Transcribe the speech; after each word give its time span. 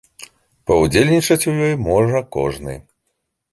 Паўдзельнічаць 0.71 1.37
у 1.53 1.53
ёй 1.67 1.77
можа 1.91 2.25
кожны. 2.39 2.73